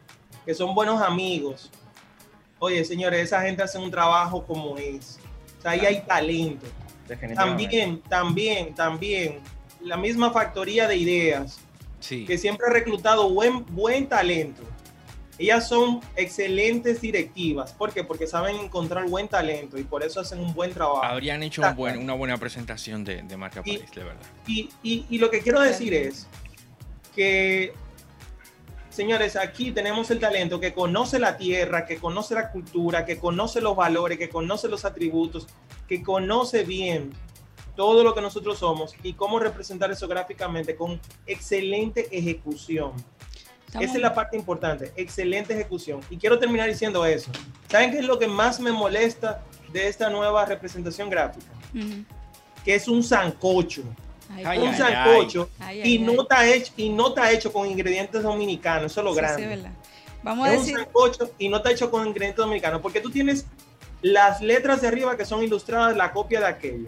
[0.47, 1.71] que son buenos amigos.
[2.61, 5.19] Oye, señores, esa gente hace un trabajo como es.
[5.65, 6.67] Ahí hay talento.
[7.35, 9.41] También, también, también,
[9.83, 11.59] la misma factoría de ideas,
[12.01, 12.25] Sí.
[12.25, 14.63] que siempre ha reclutado buen, buen talento.
[15.39, 17.73] Ellas son excelentes directivas.
[17.73, 18.05] ¿Por qué?
[18.05, 21.03] Porque saben encontrar buen talento y por eso hacen un buen trabajo.
[21.03, 24.23] Habrían hecho un buen- una buena presentación de, de marca Y- país, de verdad.
[24.47, 26.29] Y, y- y lo que quiero decir es
[27.15, 27.73] que,
[28.95, 33.61] señores, aquí tenemos el talento que conoce la tierra, que conoce la cultura, que conoce
[33.61, 35.47] los valores, que conoce los atributos,
[35.89, 37.13] que conoce bien
[37.77, 42.93] todo lo que nosotros somos y cómo representar eso gráficamente con excelente ejecución.
[43.67, 46.01] Estamos- Esa es la parte importante, excelente ejecución.
[46.09, 47.33] Y quiero terminar diciendo eso.
[47.69, 51.47] ¿Saben qué es lo que más me molesta de esta nueva representación gráfica?
[52.65, 53.83] Que es un sancocho
[54.31, 56.19] Ay, un ay, sancocho ay, y ay, no ay.
[56.21, 59.71] está hecho y no está hecho con ingredientes dominicanos eso es lo Sí, grande.
[60.23, 63.11] Vamos a es un decir, sancocho y no está hecho con ingredientes dominicanos porque tú
[63.11, 63.47] tienes
[64.03, 66.87] las letras de arriba que son ilustradas la copia de aquello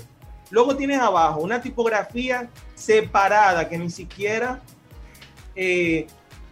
[0.51, 4.61] luego tienes abajo una tipografía separada que ni siquiera
[5.55, 6.07] eh,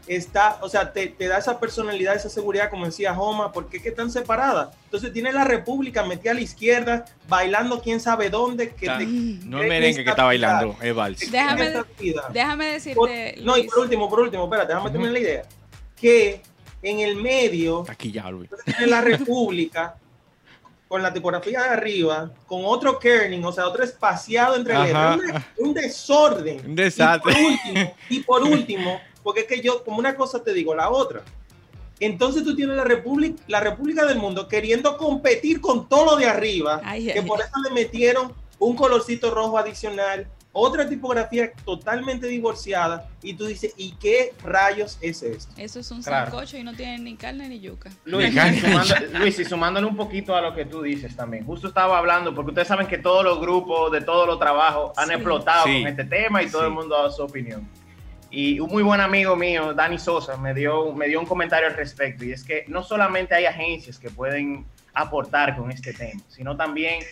[0.06, 3.82] está, o sea, te, te da esa personalidad, esa seguridad, como decía Homa, porque es
[3.82, 4.68] que están separadas.
[4.84, 8.70] Entonces tiene la República metida a la izquierda, bailando quién sabe dónde.
[8.74, 11.20] Que Está- te- No es merengue que está bailando, es vals.
[11.30, 11.84] Déjame-
[12.32, 12.64] déjame
[12.94, 15.42] Por- decirte, no, y por último, por último, espérate, déjame terminar la idea.
[15.96, 16.42] Que
[16.82, 18.50] en el medio Aquí ya, Luis.
[18.64, 19.94] tiene la República
[20.86, 25.18] con la tipografía de arriba, con otro kerning, o sea, otro espaciado entre letras.
[25.58, 26.60] Un, un desorden.
[26.66, 27.32] Un desastre.
[27.34, 30.72] Y por último, y por último, porque es que yo, como una cosa te digo,
[30.76, 31.22] la otra.
[32.00, 36.26] Entonces tú tienes la República, la República del Mundo queriendo competir con todo lo de
[36.26, 42.26] arriba, Ay, que ay, por eso le metieron un colorcito rojo adicional, otra tipografía totalmente
[42.28, 45.52] divorciada, y tú dices, ¿y qué rayos es esto?
[45.56, 46.30] eso es un Claro.
[46.30, 47.90] sancocho y no tiene ni carne ni yuca.
[48.04, 51.44] Luis, sumando- Luis, y sumándole un poquito a lo que tú dices también.
[51.44, 55.08] Justo estaba hablando, porque ustedes saben que todos los grupos de todos los trabajos han
[55.08, 55.14] Sí.
[55.14, 55.80] explotado Sí.
[55.82, 56.66] con este tema y todo Sí.
[56.68, 57.68] el mundo ha dado su opinión.
[58.36, 61.74] Y un muy buen amigo mío, Dani Sosa, me dio, me dio un comentario al
[61.74, 62.24] respecto.
[62.24, 67.04] Y es que no solamente hay agencias que pueden aportar con este tema, sino también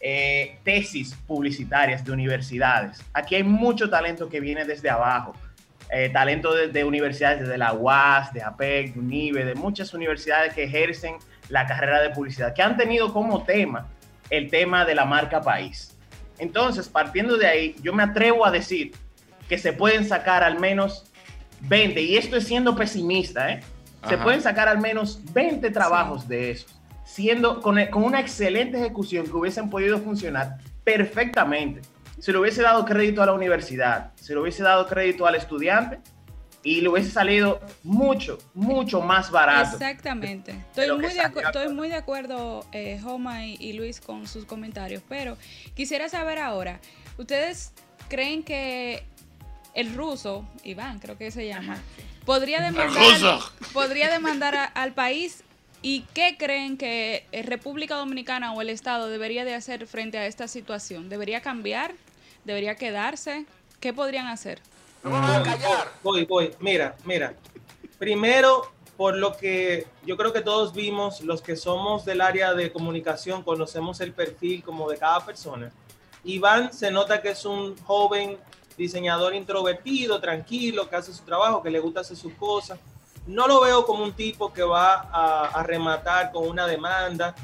[0.00, 3.04] eh, tesis publicitarias de universidades.
[3.14, 5.32] Aquí hay mucho talento que viene desde abajo.
[5.92, 10.54] Eh, talento de, de universidades, desde la UAS, de APEC, de UNIBE, de muchas universidades
[10.54, 11.16] que ejercen
[11.48, 13.88] la carrera de publicidad, que han tenido como tema
[14.30, 15.98] el tema de la marca país.
[16.38, 18.92] Entonces, partiendo de ahí, yo me atrevo a decir
[19.50, 21.06] que se pueden sacar al menos
[21.62, 23.60] 20, y esto es siendo pesimista, ¿eh?
[24.08, 24.22] Se Ajá.
[24.22, 29.32] pueden sacar al menos 20 trabajos de esos, siendo con, con una excelente ejecución que
[29.32, 31.82] hubiesen podido funcionar perfectamente.
[32.20, 35.98] Se le hubiese dado crédito a la universidad, se le hubiese dado crédito al estudiante
[36.62, 39.72] y le hubiese salido mucho, mucho más barato.
[39.72, 40.52] Exactamente.
[40.52, 45.02] Estoy muy de, estoy muy de acuerdo, eh, Joma y, y Luis, con sus comentarios,
[45.08, 45.36] pero
[45.74, 46.78] quisiera saber ahora,
[47.18, 47.72] ¿ustedes
[48.10, 49.04] creen que
[49.74, 51.78] el ruso, Iván creo que se llama,
[52.24, 53.52] podría demandar, ruso.
[53.72, 55.42] podría demandar a- al país
[55.82, 60.26] y qué creen que eh, República Dominicana o el Estado debería de hacer frente a
[60.26, 61.08] esta situación?
[61.08, 61.94] ¿Debería cambiar?
[62.44, 63.46] ¿Debería quedarse?
[63.80, 64.60] ¿Qué podrían hacer?
[66.02, 66.50] Voy, voy.
[66.60, 67.34] Mira, mira.
[67.98, 72.70] Primero, por lo que yo creo que todos vimos, los que somos del área de
[72.72, 75.70] comunicación, conocemos el perfil como de cada persona.
[76.24, 78.36] Iván se nota que es un joven
[78.80, 82.78] diseñador introvertido, tranquilo, que hace su trabajo, que le gusta hacer sus cosas.
[83.26, 87.34] No lo veo como un tipo que va a, a rematar con una demanda.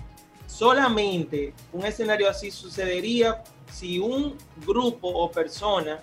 [0.47, 6.01] Solamente un escenario así sucedería si un grupo o persona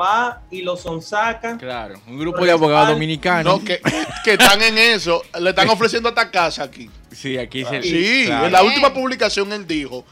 [0.00, 1.58] va y lo sonsaca.
[1.58, 3.58] Claro, un grupo de abogados dominicanos.
[3.58, 3.80] No, que,
[4.24, 5.22] que están en eso.
[5.40, 6.88] Le están ofreciendo hasta casa aquí.
[7.10, 7.82] Sí, aquí se.
[7.82, 8.46] Sí, claro.
[8.46, 10.04] en la última publicación él dijo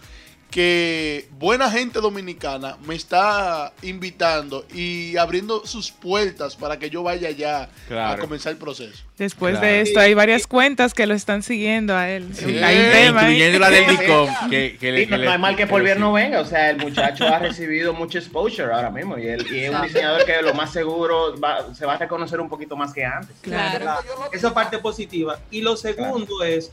[0.50, 7.28] que buena gente dominicana me está invitando y abriendo sus puertas para que yo vaya
[7.28, 9.04] allá a comenzar el proceso.
[9.18, 9.66] Después Claro.
[9.66, 12.28] de esto, hay varias cuentas que lo están siguiendo a él.
[12.32, 12.58] Sí.
[12.58, 13.26] Hay un tema ahí.
[13.34, 13.86] Incluyendo la del.
[13.88, 14.50] DICOM.
[14.50, 16.40] Que, que le- Sí, no, que no hay mal que por bien no venga.
[16.40, 19.18] O sea, el muchacho ha recibido mucho exposure ahora mismo.
[19.18, 22.40] Y, él, y es un diseñador que lo más seguro va- se va a reconocer
[22.40, 23.36] un poquito más que antes.
[23.42, 23.80] Claro.
[23.80, 24.00] Claro,
[24.32, 25.38] Esa parte positiva.
[25.50, 26.70] Y lo segundo es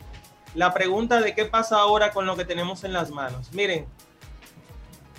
[0.55, 3.51] la pregunta de qué pasa ahora con lo que tenemos en las manos.
[3.51, 3.85] Miren,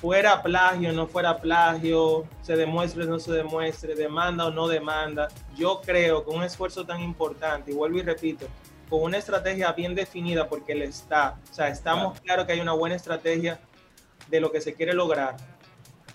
[0.00, 5.28] fuera plagio, no fuera plagio, se demuestre o no se demuestre, demanda o no demanda,
[5.54, 8.46] yo creo que un esfuerzo tan importante, y vuelvo y repito,
[8.88, 12.72] con una estrategia bien definida, porque le está, o sea, estamos claros que hay una
[12.72, 13.60] buena estrategia
[14.28, 15.36] de lo que se quiere lograr.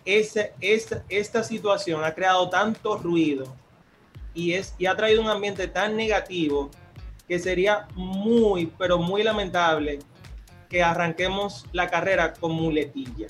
[0.04, 3.46] Ese, esta, esta situación ha creado tanto ruido
[4.34, 6.72] y, es, y ha traído un ambiente tan negativo
[7.32, 10.00] que sería muy, pero muy lamentable
[10.68, 13.28] que arranquemos la carrera con muletilla.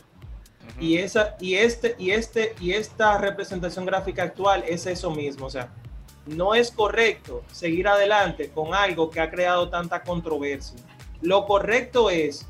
[0.80, 5.50] Y esa y este y este y esta representación gráfica actual es eso mismo, o
[5.52, 5.72] sea,
[6.26, 10.80] no es correcto seguir adelante con algo que ha creado tanta controversia.
[11.22, 12.48] Lo correcto es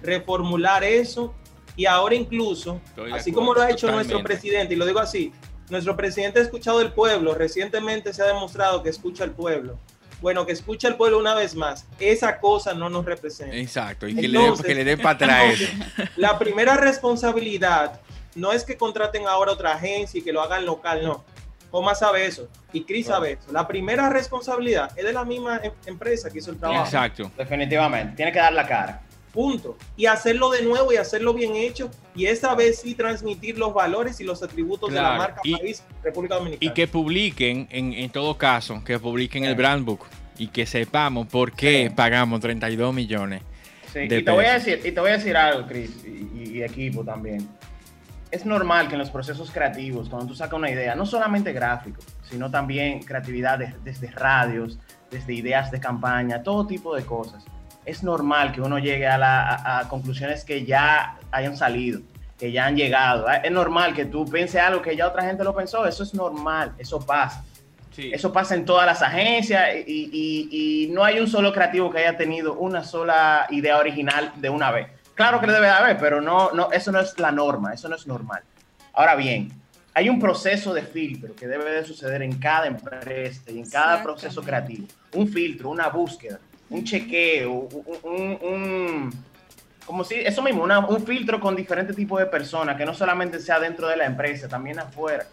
[0.00, 1.34] reformular eso
[1.74, 2.80] y ahora incluso,
[3.12, 4.12] así acuerdo, como lo ha hecho totalmente.
[4.12, 5.32] nuestro presidente, y lo digo así,
[5.70, 9.76] nuestro presidente ha escuchado el pueblo, recientemente se ha demostrado que escucha al pueblo.
[10.24, 13.54] Bueno, que escucha al pueblo una vez más, esa cosa no nos representa.
[13.54, 14.08] Exacto.
[14.08, 15.60] Y que, le den, Entonces- que le den para atrás.
[15.60, 15.70] eso.
[16.16, 18.00] La primera responsabilidad
[18.34, 21.22] no es que contraten ahora otra agencia y que lo hagan local, no.
[21.70, 23.52] Coma sabe eso y Cris sabe eso.
[23.52, 26.84] La primera responsabilidad es de la misma em- empresa que hizo el trabajo.
[26.86, 27.30] Exacto.
[27.36, 28.16] Definitivamente.
[28.16, 29.02] Tiene que dar la cara.
[29.34, 29.76] Punto.
[29.96, 34.20] Y hacerlo de nuevo y hacerlo bien hecho y esta vez sí transmitir los valores
[34.20, 36.70] y los atributos de la marca Y- país República Dominicana.
[36.70, 40.06] Y que publiquen, en, en todo caso, que publiquen el brand book
[40.38, 41.94] y que sepamos por qué Sí.
[41.94, 43.42] pagamos 32 millones.
[43.92, 46.08] Sí, de y te voy a decir, y te voy a decir algo, Chris, y,
[46.42, 47.48] y- y equipo también.
[48.30, 52.00] Es normal que en los procesos creativos, cuando tú sacas una idea, no solamente gráfico,
[52.28, 54.78] sino también creatividad de- desde radios,
[55.10, 57.44] desde ideas de campaña, todo tipo de cosas.
[57.84, 62.00] Es normal que uno llegue a, la- a- a conclusiones que ya hayan salido,
[62.38, 63.26] que ya han llegado.
[63.28, 66.72] Es normal que tú pienses algo que ya otra gente lo pensó, eso es normal,
[66.78, 67.44] eso pasa.
[68.12, 70.48] Eso pasa en todas las agencias y, y-
[70.86, 74.70] y no hay un solo creativo que haya tenido una sola idea original de una
[74.72, 74.88] vez.
[75.14, 77.88] Claro que lo debe de haber, pero no, no, eso no es la norma, eso
[77.88, 78.42] no es normal.
[78.94, 79.52] Ahora bien,
[79.92, 84.02] hay un proceso de filtro que debe de suceder en cada empresa y en cada
[84.02, 84.88] proceso creativo.
[85.14, 89.24] Un filtro, una búsqueda, un chequeo, un, un- un-
[89.86, 93.38] como si, eso mismo, una- un filtro con diferentes tipos de personas, que no solamente
[93.38, 95.26] sea dentro de la empresa, también afuera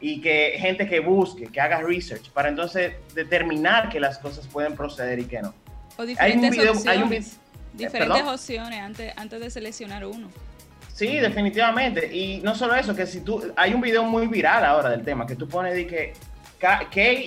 [0.00, 4.76] y que gente que busque, que haga research, para entonces determinar que las cosas pueden
[4.76, 5.52] proceder y que no.
[5.96, 6.86] O Hay un diferentes video, opciones.
[6.96, 7.08] hay un
[7.76, 8.28] diferentes ¿perdón?
[8.34, 10.28] opciones antes, antes de seleccionar uno.
[10.94, 12.14] Sí, definitivamente.
[12.14, 15.26] Y no solo eso, que si tú, hay un video muy viral ahora del tema,
[15.26, 16.12] que tú pones de que
[16.58, 16.80] K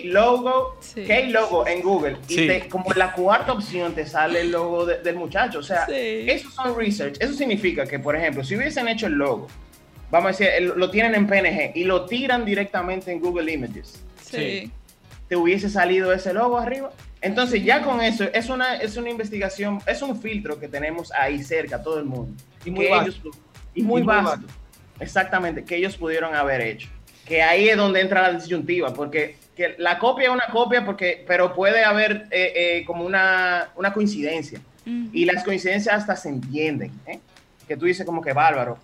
[0.06, 1.06] logo, Sí.
[1.06, 4.98] K logo en Google, y te- como la cuarta opción te sale el logo de-
[5.00, 5.60] del muchacho.
[5.60, 5.94] O sea, Sí.
[6.30, 7.16] esos son research.
[7.20, 9.48] Eso significa que, por ejemplo, si hubiesen hecho el logo,
[10.10, 14.04] vamos a decir, el- lo tienen en PNG y lo tiran directamente en Google Images.
[14.22, 14.72] Sí.
[15.28, 16.92] te hubiese salido ese logo arriba.
[17.22, 21.42] Entonces ya con eso es una, es una investigación, es un filtro que tenemos ahí
[21.42, 22.36] cerca, todo el mundo.
[22.66, 23.04] Y muy vasto.
[23.12, 23.22] ellos-
[23.74, 24.46] y muy Y muy vasto.
[25.00, 26.90] Exactamente, que ellos pudieron haber hecho.
[27.32, 31.24] Que ahí es donde entra la disyuntiva, porque que la copia es una copia, porque,
[31.26, 34.60] pero puede haber eh, eh, como una, una coincidencia.
[34.86, 35.08] Ujú.
[35.14, 36.92] Y las coincidencias hasta se entienden.
[37.08, 37.20] ¿eh?
[37.70, 38.80] Que tú dices como que bárbaro,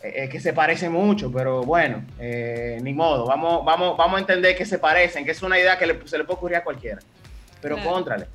[0.00, 3.26] eh, eh, que se parecen mucho, pero bueno, eh, ni modo.
[3.26, 6.18] Vamos, vamos, vamos a entender que se parecen, que es una idea que le- se
[6.18, 7.00] le puede ocurrir a cualquiera.
[7.60, 7.90] Pero Claro.
[7.94, 8.26] contrale.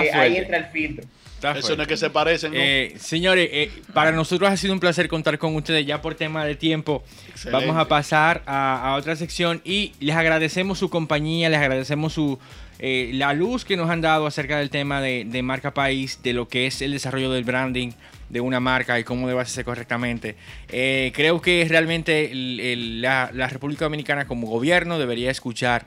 [0.00, 1.04] Eh, ahí entra el filtro.
[1.48, 2.58] Está Eso no es que se parecen, ¿no?
[2.60, 6.44] Eh, señores, eh, para nosotros ha sido un placer contar con ustedes ya por tema
[6.44, 7.02] de tiempo.
[7.28, 7.66] Excelente.
[7.66, 12.38] Vamos a pasar a, a otra sección y les agradecemos su compañía, les agradecemos su
[12.78, 16.32] eh, la luz que nos han dado acerca del tema de, de marca país, de
[16.32, 17.90] lo que es el desarrollo del branding
[18.28, 20.36] de una marca y cómo debe hacerse correctamente.
[20.66, 25.84] Creo que realmente el- el- la, la República Dominicana como gobierno debería escuchar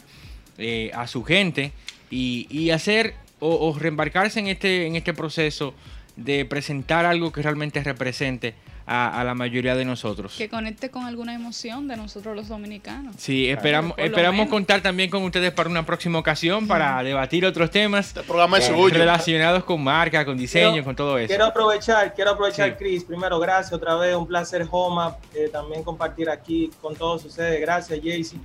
[0.94, 1.72] a su gente
[2.12, 5.74] y, y hacer o, o reembarcarse en este, en este proceso
[6.16, 8.56] de presentar algo que realmente represente
[8.88, 10.36] a, a la mayoría de nosotros.
[10.38, 13.16] Que conecte con alguna emoción de nosotros los dominicanos.
[13.18, 18.10] Sí, esperamos, esperamos contar también con ustedes para una próxima ocasión para debatir otros temas
[18.10, 18.96] Este programa es eh, suyo.
[18.96, 21.28] relacionados con marca, con diseño, Quiero- con todo eso.
[21.28, 22.76] Quiero aprovechar, quiero aprovechar, Sí.
[22.78, 23.04] Chris.
[23.04, 27.60] Primero, gracias otra vez, un placer, Homa, eh, también compartir aquí con todos ustedes.
[27.60, 28.38] Gracias, Jaycee.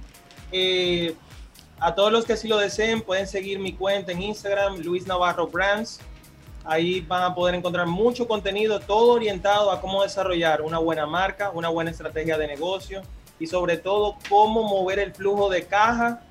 [0.51, 1.14] Eh,
[1.81, 5.47] a todos los que así lo deseen, pueden seguir mi cuenta en Instagram, Luis Navarro
[5.47, 6.01] Brands.
[6.64, 11.51] Ahí van a poder encontrar mucho contenido, todo orientado a cómo desarrollar una buena marca,
[11.51, 13.01] una buena estrategia de negocio
[13.39, 16.22] y sobre todo cómo mover el flujo de caja.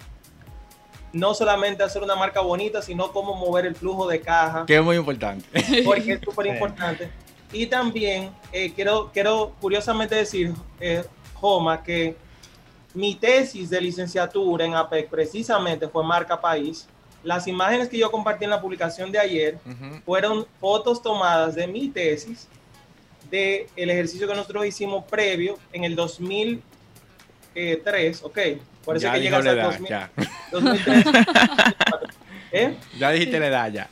[1.12, 4.84] No solamente hacer una marca bonita, sino cómo mover el flujo de caja Que es
[4.84, 5.44] muy importante.
[5.84, 7.10] porque es súper importante.
[7.52, 12.16] Y también eh, quiero, quiero curiosamente decir, eh, Joma, que
[12.94, 16.88] mi tesis de licenciatura en APEC precisamente fue marca país.
[17.24, 20.02] Las imágenes que yo compartí en la publicación de ayer Ujú.
[20.06, 22.48] fueron fotos tomadas de mi tesis,
[23.30, 28.40] de el ejercicio que nosotros hicimos previo en el 2003, ok.
[28.86, 30.10] Por eso Ya que llegas la al edad, 2000, ya.
[30.52, 31.06] 2003.
[32.52, 32.76] ¿Eh?
[32.98, 33.90] Ya dijiste la edad ya.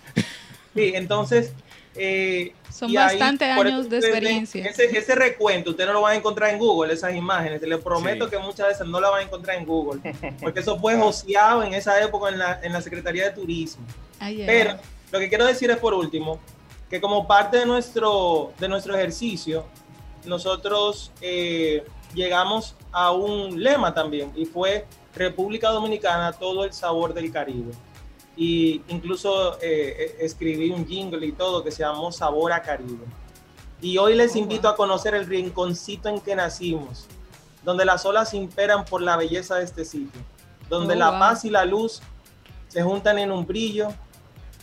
[0.73, 1.53] Sí, entonces.
[1.95, 4.65] eh, Son bastantes años eso de experiencia.
[4.65, 7.59] Ese, ese recuento usted no lo va a encontrar en Google, esas imágenes.
[7.61, 8.31] Les prometo Sí.
[8.31, 9.99] que muchas veces no la van a encontrar en Google,
[10.39, 13.83] porque eso fue joseado en esa época en la, en la Secretaría de Turismo.
[14.19, 14.77] Pero ay.
[15.11, 16.39] lo que quiero decir es por último,
[16.89, 19.65] que como parte de nuestro, de nuestro ejercicio,
[20.25, 27.31] nosotros eh, llegamos a un lema también y fue República Dominicana, todo el sabor del
[27.31, 27.71] Caribe.
[28.37, 33.03] Y incluso eh, eh, escribí un jingle y todo que se llamó Sabor a Caribe.
[33.81, 37.07] Y hoy les Oh, invito a conocer el rinconcito en que nacimos,
[37.63, 40.21] donde las olas imperan por la belleza de este sitio,
[40.69, 41.19] donde Oh, la wow.
[41.19, 42.01] paz y la luz
[42.67, 43.89] se juntan en un brillo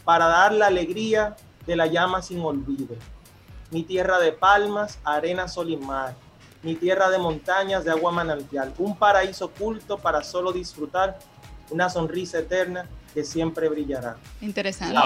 [0.04, 1.34] para dar la alegría
[1.66, 2.94] de la llama sin olvido.
[3.72, 6.14] Mi tierra de palmas, arena, sol y mar.
[6.62, 8.72] Mi tierra de montañas, de agua manantial.
[8.78, 11.18] Un paraíso oculto para solo disfrutar.
[11.70, 14.16] Una sonrisa eterna que siempre brillará.
[14.42, 14.98] Interesante.